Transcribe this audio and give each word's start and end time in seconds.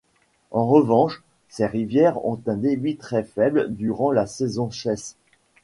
En 0.49 0.65
revanche, 0.67 1.21
ces 1.47 1.67
rivières 1.67 2.25
ont 2.25 2.41
un 2.47 2.55
débit 2.57 2.95
très 2.97 3.21
faible 3.23 3.67
durant 3.69 4.11
la 4.11 4.25
saison 4.25 4.71
sèche. 4.71 5.13